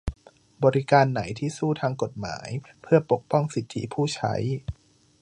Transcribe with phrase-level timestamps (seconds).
[0.63, 2.47] บริการไหนที่สู้ทางกฎหมาย
[2.81, 4.33] เพื่อปกป้องสิทธิผู้ใช้